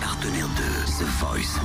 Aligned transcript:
Partenaire 0.00 0.48
de 0.48 1.04
The 1.04 1.06
Voice. 1.18 1.60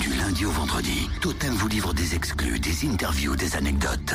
Du 0.00 0.12
lundi 0.14 0.44
au 0.44 0.50
vendredi, 0.50 1.08
Totem 1.20 1.54
vous 1.54 1.68
livre 1.68 1.94
des 1.94 2.16
exclus, 2.16 2.58
des 2.58 2.88
interviews, 2.88 3.36
des 3.36 3.54
anecdotes. 3.54 4.14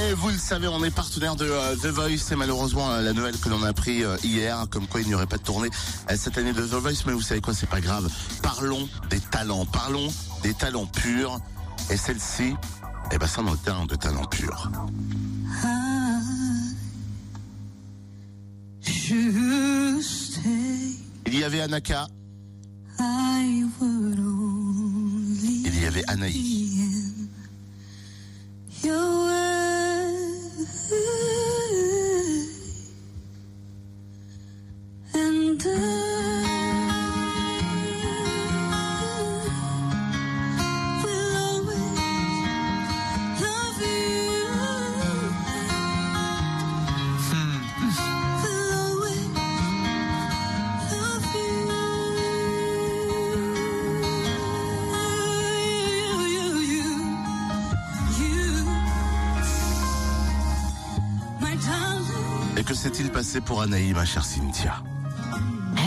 Et 0.00 0.14
vous 0.14 0.28
le 0.28 0.38
savez, 0.38 0.68
on 0.68 0.84
est 0.84 0.94
partenaire 0.94 1.34
de 1.34 1.46
euh, 1.46 1.74
The 1.74 1.86
Voice. 1.86 2.18
C'est 2.18 2.36
malheureusement 2.36 2.88
euh, 2.92 3.02
la 3.02 3.12
nouvelle 3.12 3.36
que 3.36 3.48
l'on 3.48 3.64
a 3.64 3.70
appris 3.70 4.04
euh, 4.04 4.16
hier, 4.22 4.66
comme 4.70 4.86
quoi 4.86 5.00
il 5.00 5.08
n'y 5.08 5.14
aurait 5.14 5.26
pas 5.26 5.38
de 5.38 5.42
tournée 5.42 5.70
cette 6.14 6.38
année 6.38 6.52
de 6.52 6.62
The 6.62 6.74
Voice. 6.74 7.02
Mais 7.06 7.12
vous 7.12 7.22
savez 7.22 7.40
quoi, 7.40 7.54
c'est 7.54 7.68
pas 7.68 7.80
grave. 7.80 8.08
Parlons 8.40 8.88
des 9.08 9.18
talents, 9.18 9.66
parlons 9.66 10.12
des 10.44 10.54
talents 10.54 10.86
purs. 10.86 11.40
Et 11.90 11.96
celle-ci, 11.96 12.54
eh 13.10 13.18
ben, 13.18 13.26
c'en 13.26 13.44
est 13.52 13.68
un 13.68 13.86
de 13.86 13.96
talent 13.96 14.26
pur. 14.26 14.70
Il 19.12 20.04
y 21.38 21.42
avait 21.42 21.62
Anaka, 21.62 22.06
I 23.00 23.64
would 23.80 24.18
only 24.20 25.62
il 25.66 25.82
y 25.82 25.86
avait 25.86 26.04
Anaï. 26.06 26.32
be 26.32 26.80
in 26.80 27.28
your 28.84 29.24
way. 29.26 29.40
And 35.14 36.09
Et 62.60 62.64
que 62.64 62.74
s'est-il 62.74 63.10
passé 63.10 63.40
pour 63.40 63.62
Anaï, 63.62 63.94
ma 63.94 64.04
chère 64.04 64.22
Cynthia 64.24 64.82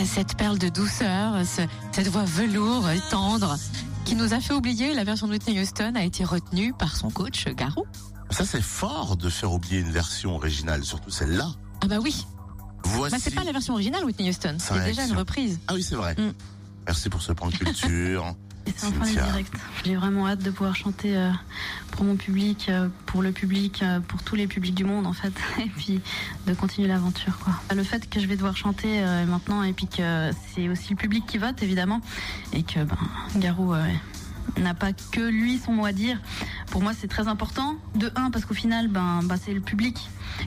Cette 0.04 0.36
perle 0.36 0.58
de 0.58 0.68
douceur, 0.68 1.34
ce- 1.46 1.62
cette 1.92 2.08
voix 2.08 2.24
velours, 2.24 2.90
et 2.90 2.98
tendre, 3.10 3.56
qui 4.04 4.16
nous 4.16 4.34
a 4.34 4.40
fait 4.40 4.52
oublier 4.54 4.92
la 4.92 5.04
version 5.04 5.28
de 5.28 5.32
Whitney 5.32 5.60
Houston 5.60 5.92
a 5.94 6.02
été 6.02 6.24
retenue 6.24 6.72
par 6.74 6.96
son 6.96 7.10
coach 7.10 7.46
Garou. 7.54 7.84
Ça, 8.30 8.44
c'est 8.44 8.60
fort 8.60 9.16
de 9.16 9.28
faire 9.28 9.52
oublier 9.52 9.78
une 9.80 9.92
version 9.92 10.34
originale, 10.34 10.84
surtout 10.84 11.10
celle-là. 11.10 11.46
Ah 11.82 11.86
bah 11.86 11.98
oui, 12.02 12.26
Voici. 12.82 13.14
bah, 13.14 13.18
c'est 13.22 13.34
pas 13.36 13.44
la 13.44 13.52
version 13.52 13.74
originale 13.74 14.04
Whitney 14.04 14.28
Houston, 14.30 14.56
c'est 14.58 14.82
déjà 14.84 15.06
une 15.06 15.16
reprise. 15.16 15.60
Ah 15.68 15.74
oui, 15.74 15.82
c'est 15.84 15.94
vrai. 15.94 16.14
Mm. 16.18 16.32
Merci 16.88 17.08
pour 17.08 17.22
ce 17.22 17.30
point 17.32 17.50
de 17.50 17.54
culture. 17.56 18.34
Et 18.66 18.72
c'est 18.76 18.86
en 18.86 18.92
fin 18.92 19.00
de 19.00 19.06
Cynthia. 19.06 19.22
direct. 19.24 19.54
J'ai 19.84 19.96
vraiment 19.96 20.26
hâte 20.26 20.42
de 20.42 20.50
pouvoir 20.50 20.74
chanter 20.74 21.16
euh, 21.16 21.30
pour 21.90 22.04
mon 22.04 22.16
public, 22.16 22.66
euh, 22.68 22.88
pour 23.06 23.22
le 23.22 23.32
public, 23.32 23.82
euh, 23.82 24.00
pour 24.00 24.22
tous 24.22 24.36
les 24.36 24.46
publics 24.46 24.74
du 24.74 24.84
monde 24.84 25.06
en 25.06 25.12
fait, 25.12 25.32
et 25.58 25.68
puis 25.68 26.00
de 26.46 26.54
continuer 26.54 26.88
l'aventure 26.88 27.38
quoi. 27.38 27.54
Le 27.74 27.82
fait 27.82 28.08
que 28.08 28.20
je 28.20 28.26
vais 28.26 28.36
devoir 28.36 28.56
chanter 28.56 29.02
maintenant 29.26 29.62
et 29.62 29.72
puis 29.72 29.86
que 29.86 30.30
c'est 30.54 30.68
aussi 30.68 30.90
le 30.90 30.96
public 30.96 31.26
qui 31.26 31.38
vote 31.38 31.62
évidemment 31.62 32.00
et 32.52 32.62
que 32.62 32.84
ben 32.84 32.96
Garou 33.36 33.74
n'a 34.58 34.74
pas 34.74 34.92
que 34.92 35.20
lui 35.20 35.58
son 35.58 35.72
mot 35.72 35.86
à 35.86 35.92
dire. 35.92 36.20
Pour 36.70 36.82
moi, 36.82 36.92
c'est 36.98 37.08
très 37.08 37.28
important. 37.28 37.76
De 37.94 38.10
un, 38.16 38.30
parce 38.30 38.44
qu'au 38.44 38.54
final, 38.54 38.88
ben, 38.88 39.20
ben, 39.24 39.36
c'est 39.42 39.52
le 39.52 39.60
public 39.60 39.98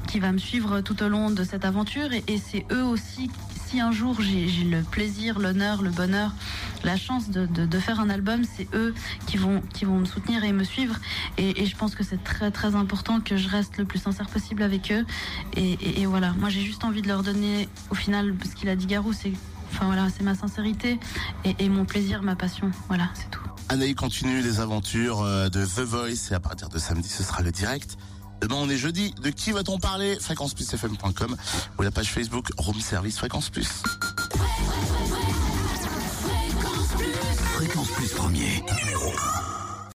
qui 0.07 0.19
va 0.19 0.31
me 0.31 0.37
suivre 0.37 0.81
tout 0.81 1.01
au 1.03 1.09
long 1.09 1.29
de 1.29 1.43
cette 1.43 1.65
aventure 1.65 2.13
et, 2.13 2.23
et 2.27 2.37
c'est 2.37 2.65
eux 2.71 2.83
aussi. 2.83 3.29
Si 3.67 3.81
un 3.81 3.91
jour 3.91 4.15
j'ai 4.21 4.63
le 4.63 4.81
plaisir, 4.81 5.39
l'honneur, 5.39 5.81
le 5.81 5.89
bonheur, 5.89 6.31
la 6.85 6.95
chance 6.95 7.29
de, 7.29 7.79
faire 7.79 7.99
un 7.99 8.09
album, 8.09 8.43
c'est 8.45 8.67
eux 8.73 8.93
qui 9.25 9.35
vont, 9.35 9.61
qui 9.73 9.83
vont 9.83 9.99
me 9.99 10.05
soutenir 10.05 10.45
et 10.45 10.53
me 10.53 10.63
suivre. 10.63 10.95
Et, 11.37 11.65
je 11.65 11.75
pense 11.75 11.93
que 11.93 12.03
c'est 12.03 12.23
très 12.23 12.49
très 12.49 12.75
important 12.75 13.19
que 13.19 13.35
je 13.35 13.49
reste 13.49 13.77
le 13.77 13.83
plus 13.83 13.99
sincère 13.99 14.27
possible 14.27 14.63
avec 14.63 14.89
eux. 14.91 15.05
Et, 15.57 16.05
voilà, 16.05 16.33
moi 16.39 16.47
j'ai 16.47 16.61
juste 16.61 16.85
envie 16.85 17.01
de 17.01 17.09
leur 17.09 17.23
donner, 17.23 17.67
au 17.89 17.95
final, 17.95 18.35
ce 18.49 18.55
qu'il 18.55 18.69
a 18.69 18.77
dit 18.77 18.85
Garou, 18.85 19.11
c'est 19.11 19.33
enfin 19.73 19.85
voilà, 19.87 20.07
c'est 20.15 20.23
ma 20.23 20.33
sincérité 20.33 20.97
et, 21.43 21.55
et 21.59 21.67
mon 21.67 21.83
plaisir, 21.83 22.23
ma 22.23 22.37
passion. 22.37 22.71
Voilà, 22.87 23.09
c'est 23.15 23.29
tout. 23.29 23.41
Anaï 23.69 23.95
continue 23.95 24.41
les 24.41 24.61
aventures 24.61 25.21
euh, 25.23 25.49
de 25.49 25.65
The 25.65 25.81
Voice 25.81 26.31
et 26.31 26.33
à 26.33 26.39
partir 26.39 26.69
de 26.69 26.79
samedi, 26.79 27.09
ce 27.09 27.21
sera 27.21 27.43
le 27.43 27.51
direct. 27.51 27.97
Demain, 28.41 28.55
on 28.55 28.69
est 28.69 28.77
jeudi. 28.77 29.13
De 29.21 29.29
qui 29.29 29.51
va-t-on 29.51 29.79
parler? 29.79 30.17
Fréquenceplusfm.com 30.19 31.35
ou 31.77 31.81
la 31.81 31.91
page 31.91 32.11
Facebook 32.11 32.49
Room 32.57 32.79
Service 32.79 33.17
Fréquence 33.17 33.49
Plus. 33.49 33.83
Fréquence 37.55 37.89
Plus 37.89 38.09
premier, 38.09 38.63
numéro 38.83 39.09
1. 39.09 39.46